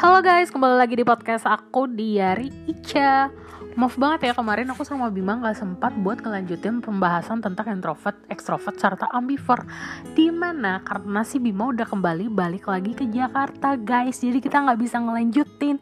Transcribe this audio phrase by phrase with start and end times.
[0.00, 3.28] Halo guys, kembali lagi di podcast aku Diari Ica.
[3.76, 8.80] Maaf banget ya kemarin aku sama Bima gak sempat buat ngelanjutin pembahasan tentang introvert, extrovert,
[8.80, 9.68] serta ambivert.
[10.16, 14.24] Di mana karena si Bima udah kembali balik lagi ke Jakarta guys.
[14.24, 15.76] Jadi kita gak bisa ngelanjutin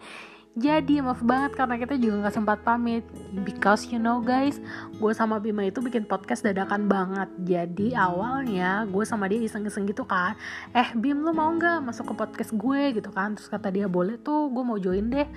[0.58, 3.06] jadi maaf banget karena kita juga gak sempat pamit.
[3.44, 4.58] Because you know guys
[4.98, 7.30] Gue sama Bima itu bikin podcast dadakan banget.
[7.46, 10.34] Jadi awalnya gue sama dia iseng-iseng gitu kan.
[10.74, 13.38] Eh Bim lu mau gak masuk ke podcast gue gitu kan?
[13.38, 15.30] Terus kata dia boleh tuh gue mau join deh.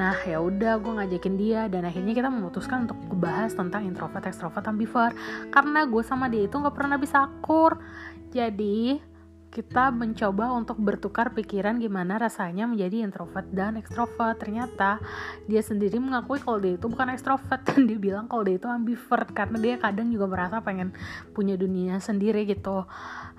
[0.00, 1.60] Nah ya udah gue ngajakin dia.
[1.68, 5.12] Dan akhirnya kita memutuskan untuk bahas tentang introvert, extrovert, ambivert.
[5.52, 7.76] Karena gue sama dia itu gak pernah bisa akur.
[8.32, 9.11] Jadi
[9.52, 14.40] kita mencoba untuk bertukar pikiran gimana rasanya menjadi introvert dan ekstrovert.
[14.40, 14.96] Ternyata
[15.44, 19.28] dia sendiri mengakui kalau dia itu bukan ekstrovert dan dia bilang kalau dia itu ambivert
[19.36, 20.96] karena dia kadang juga merasa pengen
[21.36, 22.88] punya dunia sendiri gitu.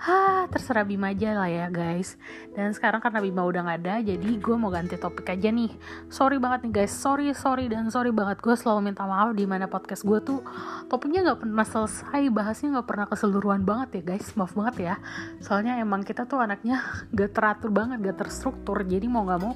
[0.03, 2.13] Hah, terserah Bima aja lah ya guys.
[2.53, 5.71] Dan sekarang karena Bima udah gak ada, jadi gue mau ganti topik aja nih.
[6.13, 9.65] Sorry banget nih guys, sorry, sorry, dan sorry banget gue selalu minta maaf di mana
[9.65, 10.43] podcast gue tuh
[10.91, 14.95] topiknya gak pernah selesai, bahasnya gak pernah keseluruhan banget ya guys, maaf banget ya.
[15.39, 16.83] Soalnya emang kita tuh anaknya
[17.17, 18.83] gak teratur banget, gak terstruktur.
[18.83, 19.53] Jadi mau gak mau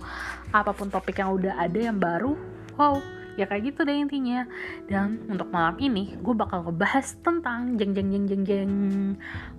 [0.51, 2.33] apa pun topik yang udah ada yang baru,
[2.79, 2.97] wow,
[3.37, 4.47] ya kayak gitu deh intinya.
[4.89, 8.73] Dan untuk malam ini gue bakal ngebahas tentang jeng jeng jeng jeng jeng.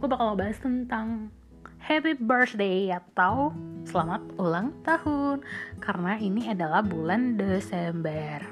[0.03, 1.31] Gue bakal ngebahas tentang
[1.79, 3.55] Happy birthday atau
[3.87, 5.41] selamat ulang tahun
[5.79, 8.43] karena ini adalah bulan Desember.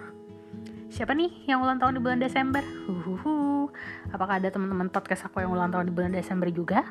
[0.88, 2.64] Siapa nih yang ulang tahun di bulan Desember?
[2.88, 3.68] Huhuhu.
[4.08, 6.86] Apakah ada teman-teman podcast aku yang ulang tahun di bulan Desember juga?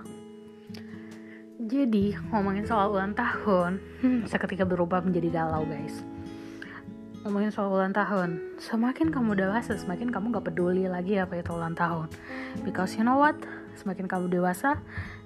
[1.65, 6.05] Jadi ngomongin soal ulang tahun, hmm, seketika berubah menjadi galau guys.
[7.25, 11.73] Ngomongin soal ulang tahun, semakin kamu dewasa, semakin kamu gak peduli lagi apa itu ulang
[11.73, 12.05] tahun.
[12.61, 13.33] Because you know what?
[13.81, 14.77] Semakin kamu dewasa,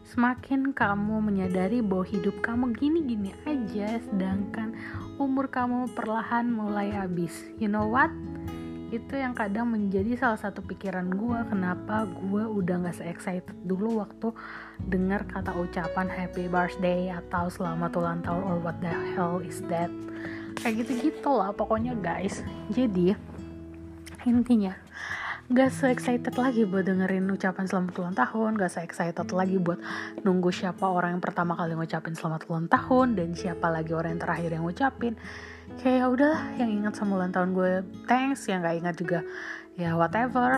[0.07, 4.79] semakin kamu menyadari bahwa hidup kamu gini-gini aja, sedangkan
[5.19, 7.35] umur kamu perlahan mulai habis.
[7.59, 8.15] You know what?
[8.89, 14.33] Itu yang kadang menjadi salah satu pikiran gue kenapa gue udah gak se-excited dulu waktu
[14.89, 19.93] dengar kata ucapan happy birthday atau selamat ulang tahun or what the hell is that?
[20.57, 22.41] Kayak gitu-gitu lah pokoknya guys.
[22.73, 23.13] Jadi
[24.25, 24.73] intinya
[25.49, 29.81] gak se-excited lagi buat dengerin ucapan selamat ulang tahun gak se-excited lagi buat
[30.21, 34.21] nunggu siapa orang yang pertama kali ngucapin selamat ulang tahun dan siapa lagi orang yang
[34.21, 35.13] terakhir yang ngucapin
[35.77, 37.71] kayak ya udahlah yang ingat sama ulang tahun gue
[38.09, 39.19] thanks yang gak ingat juga
[39.77, 40.57] ya whatever.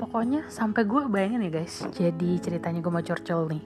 [0.00, 3.64] Pokoknya sampai gue bayangin ya guys jadi ceritanya gue mau curcol nih.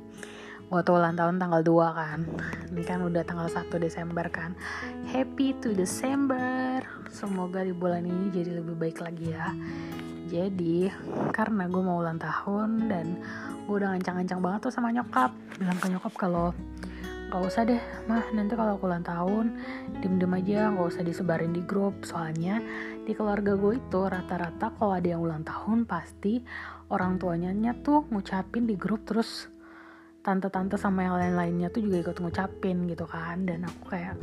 [0.72, 2.20] Waktu ulang tahun tanggal 2 kan
[2.74, 4.58] ini kan udah tanggal 1 Desember kan.
[5.08, 6.82] Happy to December.
[7.14, 9.54] Semoga di bulan ini jadi lebih baik lagi ya.
[10.26, 10.90] Jadi
[11.30, 13.06] karena gue mau ulang tahun dan
[13.68, 15.30] gue udah ngancang-ngancang banget tuh sama nyokap.
[15.60, 16.50] Bilang ke nyokap kalau
[17.34, 18.30] gak usah deh mah.
[18.30, 19.58] Nanti kalau aku ulang tahun
[19.98, 22.06] diem-diem aja gak usah disebarin di grup.
[22.06, 22.62] Soalnya
[23.02, 26.46] di keluarga gue itu rata-rata kalau ada yang ulang tahun pasti
[26.94, 29.50] orang tuanya tuh ngucapin di grup terus.
[30.22, 33.42] Tante-tante sama yang lain-lainnya tuh juga ikut ngucapin gitu kan.
[33.42, 34.14] Dan aku kayak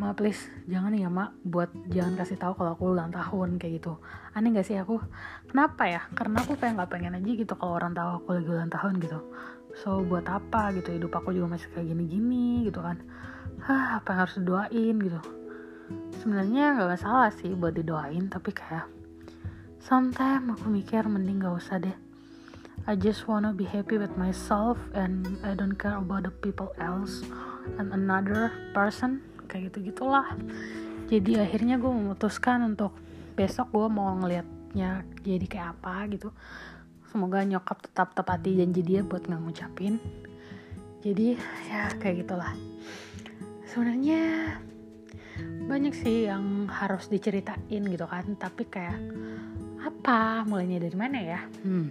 [0.00, 4.00] ma please jangan ya mak buat jangan kasih tahu kalau aku ulang tahun kayak gitu.
[4.32, 4.96] Aneh gak sih aku?
[5.52, 6.00] Kenapa ya?
[6.16, 9.20] Karena aku kayak nggak pengen aja gitu kalau orang tahu aku lagi ulang tahun gitu
[9.76, 10.94] so buat apa gitu?
[10.94, 13.02] Hidup aku juga masih kayak gini-gini gitu kan.
[13.64, 15.20] Hah apa yang harus didoain gitu?
[16.20, 18.86] Sebenarnya nggak masalah sih buat didoain tapi kayak
[19.82, 21.96] sometimes aku mikir mending gak usah deh.
[22.88, 27.20] I just wanna be happy with myself and I don't care about the people else
[27.76, 29.20] and another person.
[29.48, 30.36] Kayak gitu gitulah
[31.08, 32.92] jadi akhirnya gue memutuskan untuk
[33.32, 36.28] besok gue mau ngelihatnya jadi kayak apa gitu
[37.08, 39.96] semoga nyokap tetap tepati janji dia buat nggak ngucapin.
[41.02, 41.38] Jadi
[41.70, 42.52] ya kayak gitulah.
[43.68, 44.54] Sebenarnya
[45.68, 48.24] banyak sih yang harus diceritain gitu kan.
[48.36, 48.98] Tapi kayak
[49.80, 50.42] apa?
[50.44, 51.40] Mulainya dari mana ya?
[51.64, 51.90] Hmm.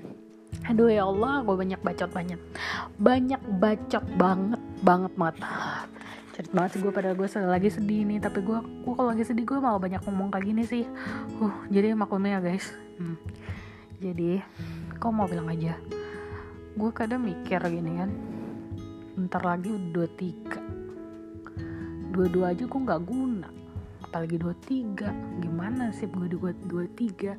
[0.64, 2.40] aduh ya Allah gue banyak bacot banyak.
[3.00, 5.36] Banyak bacot banget banget banget.
[6.36, 8.20] Cerit banget sih gue pada gue lagi sedih nih.
[8.20, 10.84] Tapi gue gue kalau lagi sedih gue malah banyak ngomong kayak gini sih.
[11.40, 12.74] Uh jadi maklumnya ya guys.
[12.98, 13.16] Hmm.
[13.98, 14.42] jadi
[14.98, 15.78] kau mau bilang aja.
[16.78, 18.12] Gue kadang mikir gini kan
[19.18, 20.62] ntar lagi dua tiga
[22.14, 23.50] dua dua aja gue nggak guna
[24.06, 25.10] apalagi dua tiga
[25.42, 27.34] gimana sih gue dua dua tiga?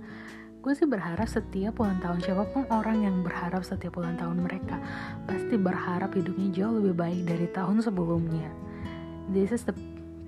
[0.59, 4.83] Gue sih berharap setiap ulang tahun siapa pun orang yang berharap setiap ulang tahun mereka
[5.25, 8.51] pasti berharap hidupnya jauh lebih baik dari tahun sebelumnya.
[9.31, 9.73] This is the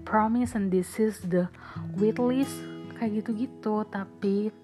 [0.07, 1.51] promise and this is the
[1.99, 2.55] wait list
[2.97, 3.83] kayak gitu-gitu.
[3.91, 4.55] Tapi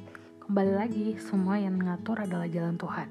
[0.46, 3.08] kembali lagi semua yang mengatur adalah jalan Tuhan.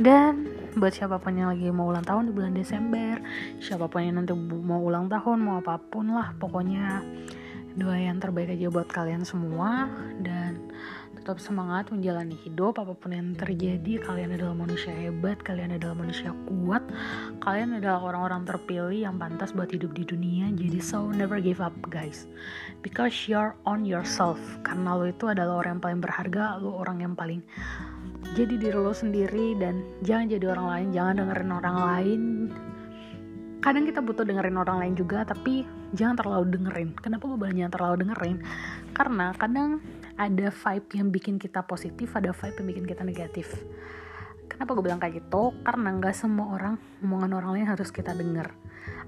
[0.00, 0.48] Dan
[0.80, 3.20] buat siapa pun yang lagi mau ulang tahun di bulan Desember
[3.60, 7.04] siapa pun yang nanti mau ulang tahun mau apa pun lah pokoknya
[7.76, 9.92] doa yang terbaik aja buat kalian semua.
[10.24, 10.72] Dan
[11.26, 12.78] tetap semangat menjalani hidup.
[12.78, 16.86] Apa pun yang terjadi kalian adalah manusia hebat kalian adalah manusia kuat
[17.42, 20.54] kalian adalah orang-orang terpilih yang pantas buat hidup di dunia.
[20.54, 22.30] Jadi so never give up guys.
[22.78, 24.38] Because you're on yourself.
[24.62, 27.42] Karena lo itu adalah orang yang paling berharga lo orang yang paling
[28.38, 29.58] jadi diri lo sendiri.
[29.58, 32.22] Dan jangan jadi orang lain jangan dengerin orang lain.
[33.66, 36.94] Kadang kita butuh dengerin orang lain juga tapi jangan terlalu dengerin.
[37.02, 38.38] Kenapa gue jangan terlalu dengerin?
[38.94, 39.82] Karena kadang
[40.16, 43.48] ada vibe yang bikin kita positif ada vibe yang bikin kita negatif.
[44.46, 45.52] Kenapa gue bilang kayak gitu?
[45.60, 46.74] Karena nggak semua orang
[47.04, 48.48] omongan orang lain harus kita denger.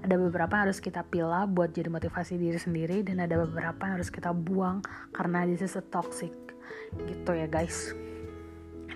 [0.05, 3.97] Ada beberapa yang harus kita pilih buat jadi motivasi diri sendiri dan ada beberapa yang
[3.97, 6.31] harus kita buang karena this is a toxic
[7.09, 7.95] gitu ya guys.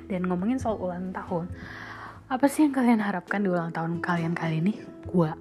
[0.06, 1.50] Dan ngomongin soal ulang tahun
[2.30, 4.74] apa sih yang kalian harapkan di ulang tahun kalian kali ini?
[5.10, 5.32] Gue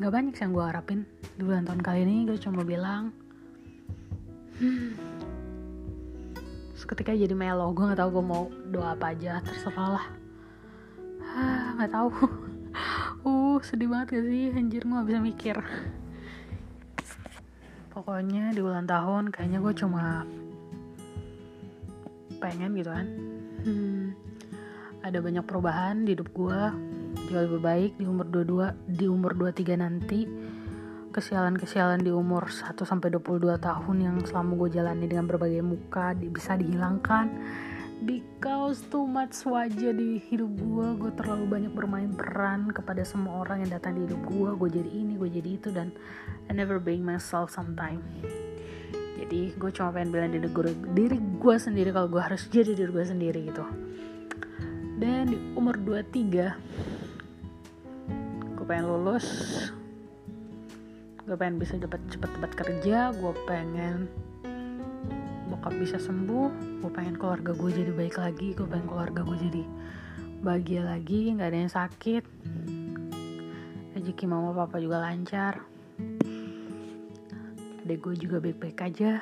[0.00, 1.04] gak banyak sih yang gue harapin
[1.36, 3.12] di ulang tahun kali ini gue cuma bilang
[4.56, 5.09] hmm,
[6.80, 10.06] seketika jadi melo gue nggak tahu gue mau doa apa aja terserah lah.
[11.76, 12.10] Nggak tahu.
[13.20, 14.48] Uh sedih banget gak sih?
[14.56, 15.56] Anjir gue gak bisa mikir.
[17.92, 20.24] Pokoknya di ulang tahun kayaknya gue cuma
[22.40, 23.06] pengen gitu kan.
[23.60, 24.16] Hmm,
[25.04, 26.60] ada banyak perubahan di hidup gue
[27.28, 30.24] jauh lebih baik di umur 22 di umur 23 nanti
[31.10, 36.30] kesialan-kesialan di umur 1 sampai 22 tahun yang selama gue jalani dengan berbagai muka di,
[36.30, 37.26] bisa dihilangkan.
[38.00, 43.60] Because too much wajah di hidup gue gue terlalu banyak bermain peran kepada semua orang
[43.60, 45.92] yang datang di hidup gue gue jadi ini gue jadi itu dan
[46.48, 48.00] I never being myself sometime.
[49.20, 52.88] Jadi gue cuma pengen bilang diri gue, diri gue sendiri kalau gue harus jadi diri
[52.88, 53.68] gue sendiri gitu.
[54.96, 59.28] Dan di umur 23 gue pengen lulus
[61.30, 64.10] gue pengen bisa cepet cepet cepet kerja gue pengen
[65.46, 69.62] bokap bisa sembuh gue pengen keluarga gue jadi baik lagi gue pengen keluarga gue jadi
[70.40, 72.24] bahagia lagi nggak ada yang sakit.
[73.92, 75.60] Rezeki mama papa juga lancar.
[77.84, 79.20] Adek gue juga baik-baik aja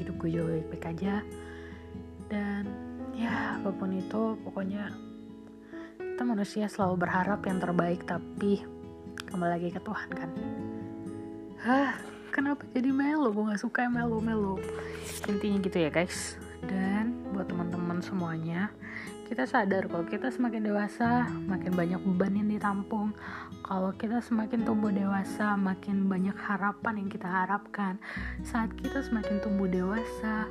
[0.00, 1.20] hidup gue juga baik-baik aja.
[2.26, 2.62] Dan
[3.12, 4.90] ya apa pun itu pokoknya
[6.00, 8.64] kita manusia selalu berharap yang terbaik tapi
[9.28, 10.30] kembali lagi ke Tuhan kan
[11.66, 11.98] hah
[12.30, 13.34] kenapa jadi melo?
[13.34, 14.62] Gue gak suka melo melo
[15.26, 16.38] intinya gitu ya guys.
[16.62, 18.70] Dan buat teman-teman semuanya
[19.26, 23.10] kita sadar kalau kita semakin dewasa makin banyak beban yang ditampung.
[23.66, 27.98] Kalau kita semakin tumbuh dewasa makin banyak harapan yang kita harapkan.
[28.46, 30.46] Saat kita semakin tumbuh dewasa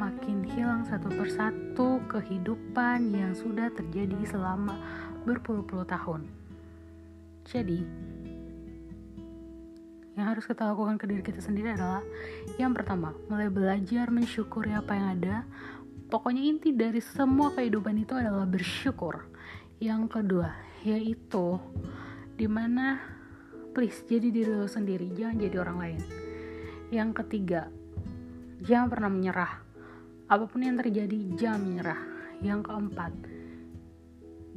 [0.00, 4.80] makin hilang satu persatu kehidupan yang sudah terjadi selama
[5.28, 6.24] berpuluh-puluh tahun.
[7.44, 7.84] Jadi
[10.20, 12.04] yang harus kita lakukan ke diri kita sendiri adalah
[12.60, 15.36] yang pertama, mulai belajar mensyukuri apa yang ada.
[16.12, 19.24] Pokoknya inti dari semua kehidupan itu adalah bersyukur.
[19.80, 20.52] Yang kedua,
[20.84, 21.56] yaitu
[22.36, 23.00] di mana
[23.72, 26.00] please jadi diri lo sendiri, jangan jadi orang lain.
[26.92, 27.72] Yang ketiga,
[28.60, 29.52] jangan pernah menyerah.
[30.28, 32.00] Apa pun yang terjadi, jangan menyerah.
[32.44, 33.12] Yang keempat,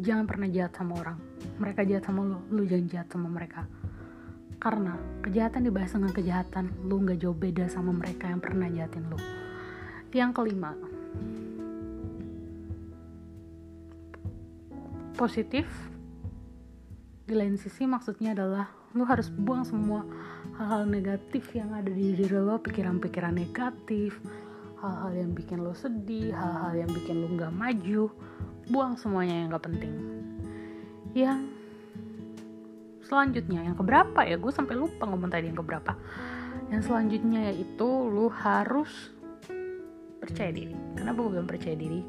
[0.03, 1.17] jangan pernah jahat sama orang.
[1.61, 3.63] Mereka jahat sama lo, lo jangan jahat sama mereka
[4.61, 9.19] karena kejahatan dibahas dengan kejahatan, lu nggak jauh beda sama mereka yang pernah jahatin lu.
[10.13, 10.71] Yang kelima,
[15.17, 15.65] positif.
[17.23, 20.03] Di lain sisi maksudnya adalah lu harus buang semua
[20.59, 24.21] hal-hal negatif yang ada di diri lo pikiran-pikiran negatif
[24.83, 28.11] hal-hal yang bikin lo sedih hal-hal yang bikin lo nggak maju.
[28.67, 29.91] Buang semuanya yang gak penting.
[31.11, 31.39] Yang
[33.13, 35.93] selanjutnya yang keberapa ya gue sampai lupa ngomong tadi yang keberapa
[36.73, 38.89] yang selanjutnya yaitu lu harus
[40.17, 42.01] percaya diri kenapa gue bilang percaya diri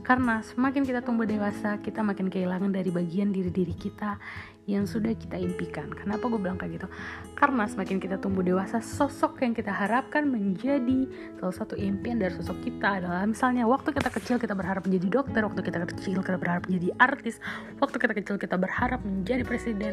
[0.00, 4.16] karena semakin kita tumbuh dewasa, kita makin kehilangan dari bagian diri-diri kita
[4.64, 5.92] yang sudah kita impikan.
[5.92, 6.88] Kenapa gue bilang kayak gitu?
[7.36, 11.04] Karena semakin kita tumbuh dewasa, sosok yang kita harapkan menjadi
[11.36, 15.40] salah satu impian dari sosok kita adalah misalnya waktu kita kecil kita berharap menjadi dokter,
[15.44, 17.36] waktu kita kecil kita berharap menjadi artis,
[17.76, 19.92] waktu kita kecil kita berharap menjadi presiden.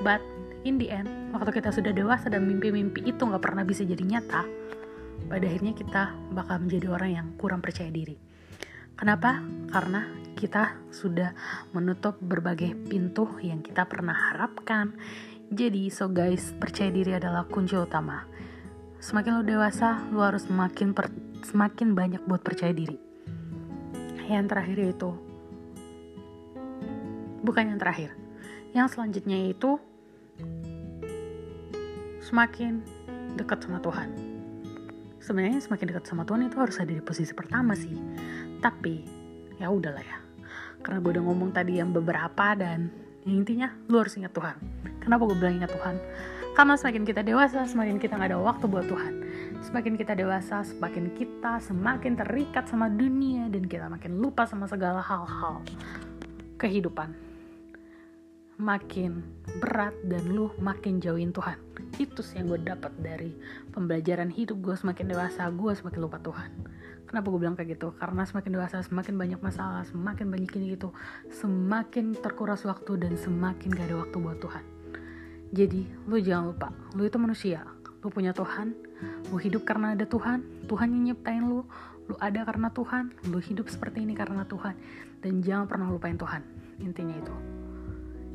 [0.00, 0.24] But
[0.64, 4.48] in the end, waktu kita sudah dewasa dan mimpi-mimpi itu nggak pernah bisa jadi nyata,
[5.28, 8.16] pada akhirnya kita bakal menjadi orang yang kurang percaya diri.
[8.96, 9.42] Kenapa?
[9.68, 10.08] Karena
[10.38, 11.34] kita sudah
[11.74, 14.94] menutup berbagai pintu yang kita pernah harapkan.
[15.52, 18.24] Jadi, so guys, percaya diri adalah kunci utama.
[19.02, 21.10] Semakin lo dewasa, lo harus semakin per,
[21.44, 22.96] semakin banyak buat percaya diri.
[24.30, 25.10] Yang terakhir itu
[27.42, 28.21] bukan yang terakhir
[28.72, 29.76] yang selanjutnya itu
[32.24, 32.80] semakin
[33.36, 34.08] dekat sama Tuhan.
[35.20, 37.92] Sebenarnya semakin dekat sama Tuhan itu harus ada di posisi pertama sih.
[38.58, 39.04] Tapi
[39.60, 40.18] ya udahlah ya.
[40.82, 42.90] Karena gue udah ngomong tadi yang beberapa dan
[43.22, 44.56] yang intinya lu harus ingat Tuhan.
[44.98, 45.96] Kenapa gue bilang ingat Tuhan?
[46.52, 49.14] Karena semakin kita dewasa semakin kita nggak ada waktu buat Tuhan.
[49.62, 54.98] Semakin kita dewasa semakin kita semakin terikat sama dunia dan kita makin lupa sama segala
[55.00, 55.62] hal-hal
[56.58, 57.31] kehidupan
[58.60, 59.24] makin
[59.60, 61.56] berat dan lu makin jauhin Tuhan.
[61.96, 63.32] Itu sih yang gue dapat dari
[63.72, 66.50] pembelajaran hidup gue semakin dewasa gue semakin lupa Tuhan.
[67.08, 67.92] Kenapa gue bilang kayak gitu?
[67.96, 70.96] Karena semakin dewasa semakin banyak masalah semakin banyak ini gitu
[71.28, 74.64] semakin terkuras waktu dan semakin gak ada waktu buat Tuhan.
[75.52, 77.64] Jadi lu jangan lupa lu itu manusia.
[78.00, 78.72] Lu punya Tuhan
[79.28, 81.64] lu hidup karena ada Tuhan Tuhan yang nyiptain lu.
[82.10, 84.74] Lu ada karena Tuhan lu hidup seperti ini karena Tuhan.
[85.20, 86.40] Dan jangan pernah lupain Tuhan.
[86.80, 87.61] Intinya itu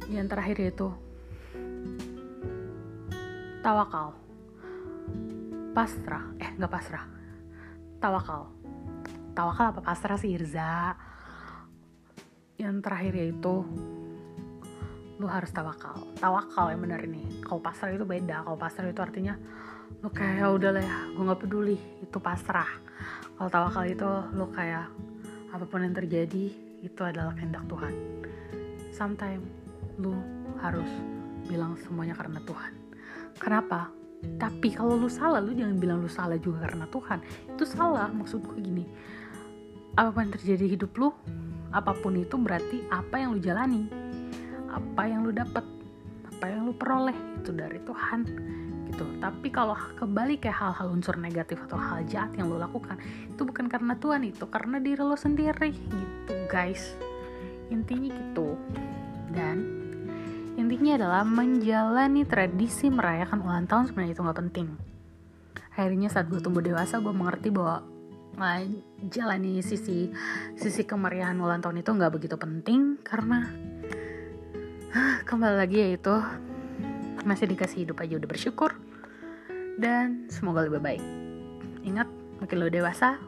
[0.08, 0.88] yang terakhir yaitu
[3.60, 4.16] tawakal.
[5.76, 6.24] Pasrah.
[6.40, 7.06] Eh nggak pasrah.
[8.00, 8.48] Tawakal.
[9.36, 10.96] Tawakal apa pasrah sih Irza?
[12.58, 13.68] Yang terakhir yaitu
[15.20, 16.00] lu harus tawakal.
[16.18, 17.44] Tawakal yang benar ini.
[17.44, 18.48] Kalau pasrah itu beda.
[18.48, 19.36] Kalau pasrah itu artinya
[20.04, 21.78] lu kayak ya udah lah ya gue nggak peduli.
[22.00, 22.70] Itu pasrah.
[23.36, 24.88] Kalau tawakal itu lu kayak
[25.52, 26.46] apa pun yang terjadi
[26.82, 27.94] itu adalah kehendak Tuhan.
[28.96, 29.67] Sometimes
[29.98, 30.14] lu
[30.62, 30.90] harus
[31.46, 32.74] bilang semuanya karena Tuhan.
[33.38, 33.94] Kenapa?
[34.38, 37.20] Tapi kalau lu salah, lu jangan bilang lu salah juga karena Tuhan.
[37.54, 38.86] Itu salah, maksud gue gini.
[39.94, 41.10] Apa pun yang terjadi hidup lu,
[41.74, 43.90] apa pun itu berarti apa yang lu jalani,
[44.70, 45.66] apa yang lu dapat,
[46.30, 48.20] apa yang lu peroleh itu dari Tuhan
[48.90, 49.06] gitu.
[49.22, 52.98] Tapi kalau kembali kayak hal-hal unsur negatif atau hal jahat yang lo lakukan,
[53.30, 56.98] itu bukan karena Tuhan itu, karena diri lo sendiri gitu, guys.
[57.70, 58.58] Intinya gitu.
[59.34, 59.67] Dan
[60.88, 64.68] Intinya adalah menjalani tradisi merayakan ulang tahun sebenarnya itu nggak penting.
[65.76, 67.84] Akhirnya saat gue tumbuh dewasa, gue mengerti bahwa
[69.12, 70.08] jalani sisi
[70.56, 73.52] sisi kemeriahan ulang tahun itu nggak begitu penting karena
[75.28, 76.24] kembali lagi yaitu
[77.28, 78.72] masih dikasih hidup aja udah bersyukur
[79.76, 81.04] dan semoga lebih baik.
[81.84, 82.08] Ingat,
[82.40, 83.20] makin lo dewasa,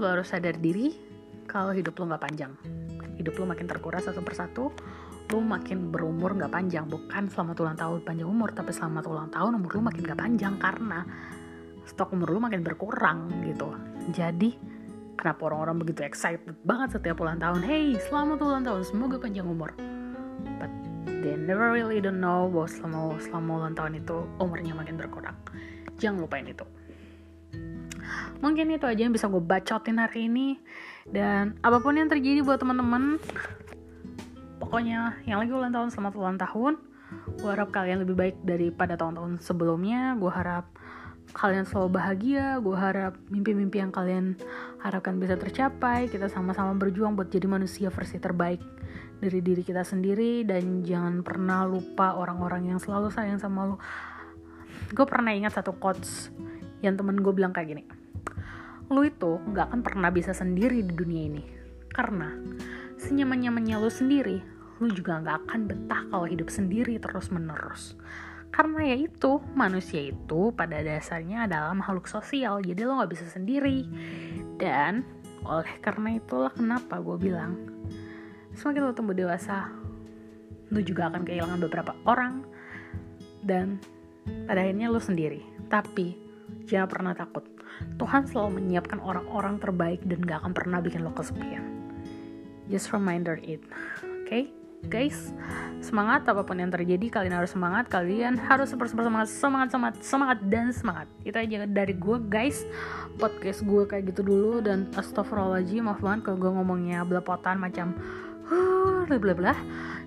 [0.00, 0.88] lo harus sadar diri
[1.44, 2.56] kalau hidup lo nggak panjang.
[3.20, 4.72] Hidup lo makin terkuras satu persatu,
[5.28, 6.88] lu makin berumur nggak panjang.
[6.88, 10.54] Bukan selama ulang tahun panjang umur tapi selama ulang tahun umur lu makin gak panjang
[10.56, 11.04] karena
[11.84, 13.68] stok umur lu makin berkurang gitu.
[14.12, 14.56] Jadi
[15.20, 17.60] kenapa orang-orang begitu excited banget setiap ulang tahun?
[17.60, 19.76] Hey selamat ulang tahun semoga panjang umur.
[20.56, 20.72] But
[21.04, 25.36] they never really don't know bahwa selama selama ulang tahun itu umurnya makin berkurang.
[26.00, 26.64] Jangan lupain itu.
[28.38, 30.56] Mungkin itu aja yang bisa gue bacotin hari ini.
[31.08, 33.18] Dan apa pun yang terjadi buat teman-teman
[34.68, 36.76] pokoknya yang lagi ulang tahun selamat ulang tahun.
[37.40, 40.12] Gue harap kalian lebih baik daripada tahun-tahun sebelumnya.
[40.20, 40.68] Gue harap
[41.32, 42.60] kalian selalu bahagia.
[42.60, 44.36] Gue harap mimpi-mimpi yang kalian
[44.84, 46.12] harapkan bisa tercapai.
[46.12, 48.60] Kita sama-sama berjuang buat jadi manusia versi terbaik
[49.24, 50.44] dari diri kita sendiri.
[50.44, 53.80] Dan jangan pernah lupa orang-orang yang selalu sayang sama lo
[54.88, 56.28] gue pernah ingat satu quotes
[56.84, 57.84] yang temen gue bilang kayak gini.
[58.92, 61.42] Lu itu gak akan pernah bisa sendiri di dunia ini.
[61.88, 62.36] Karena
[63.00, 67.98] senyaman-nyamannya lo sendiri lu juga gak akan betah kalau hidup sendiri terus-menerus.
[68.48, 73.84] Karena ya itu, manusia itu pada dasarnya adalah makhluk sosial, jadi lo gak bisa sendiri.
[74.56, 75.04] Dan
[75.44, 77.58] oleh karena itulah kenapa gue bilang,
[78.56, 79.68] semakin lo tumbuh dewasa,
[80.72, 82.46] lo juga akan kehilangan beberapa orang,
[83.44, 83.76] dan
[84.48, 85.44] pada akhirnya lo sendiri.
[85.68, 86.16] Tapi
[86.64, 87.44] jangan pernah takut,
[88.00, 91.66] Tuhan selalu menyiapkan orang-orang terbaik dan gak akan pernah bikin lo kesepian.
[92.72, 93.60] Just reminder it,
[94.02, 94.24] oke?
[94.28, 94.57] Okay?
[94.86, 95.34] Guys
[95.78, 97.86] semangat apa pun yang terjadi kalian harus semangat.
[97.86, 101.06] Kalian harus super super semangat semangat semangat semangat dan semangat.
[101.22, 102.66] Itu aja dari gue guys.
[103.18, 107.94] Podcast gue kayak gitu dulu dan astagfirullahaladzim maaf banget kalau gue ngomongnya belepotan macam
[109.06, 109.54] bla bla bla.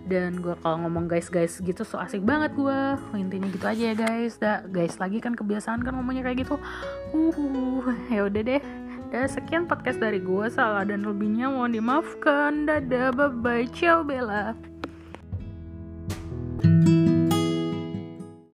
[0.02, 2.80] Dan gue kalau ngomong guys guys gitu so asik banget gue
[3.16, 4.36] intinya gitu aja ya guys.
[4.42, 6.56] Dah guys lagi kan kebiasaan kan ngomongnya kayak gitu.
[7.16, 8.62] Uh ya udah deh
[9.12, 12.64] dan sekian podcast dari gue, salah dan lebihnya mohon dimaafkan.
[12.64, 14.71] Dadah, bye-bye, ciao Bella.